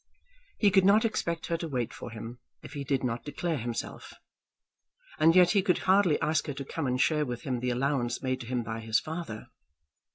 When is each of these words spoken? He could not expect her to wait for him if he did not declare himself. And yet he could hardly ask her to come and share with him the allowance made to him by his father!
He 0.57 0.71
could 0.71 0.83
not 0.83 1.05
expect 1.05 1.45
her 1.45 1.57
to 1.57 1.67
wait 1.67 1.93
for 1.93 2.09
him 2.09 2.39
if 2.63 2.73
he 2.73 2.83
did 2.83 3.03
not 3.03 3.23
declare 3.23 3.59
himself. 3.59 4.15
And 5.19 5.35
yet 5.35 5.51
he 5.51 5.61
could 5.61 5.77
hardly 5.77 6.19
ask 6.21 6.47
her 6.47 6.55
to 6.55 6.65
come 6.65 6.87
and 6.87 6.99
share 6.99 7.23
with 7.23 7.43
him 7.43 7.59
the 7.59 7.69
allowance 7.69 8.19
made 8.23 8.41
to 8.41 8.47
him 8.47 8.63
by 8.63 8.79
his 8.79 8.99
father! 8.99 9.49